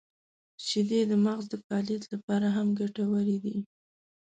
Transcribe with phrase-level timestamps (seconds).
[0.65, 3.57] •شیدې د مغز د فعالیت لپاره هم ګټورې دي.